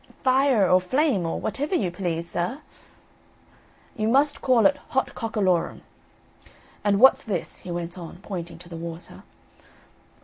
"Fire 0.23 0.67
or 0.67 0.81
flame, 0.81 1.27
or 1.27 1.39
whatever 1.39 1.75
you 1.75 1.91
please, 1.91 2.27
sir." 2.31 2.61
"You 3.95 4.07
must 4.07 4.41
call 4.41 4.65
it 4.65 4.77
'hot 4.89 5.13
cockalorum,' 5.13 5.83
and 6.83 6.99
what 6.99 7.17
this?" 7.19 7.57
he 7.57 7.69
went 7.69 7.99
on, 7.99 8.17
pointing 8.23 8.57
to 8.57 8.67
the 8.69 8.77
water. 8.77 9.21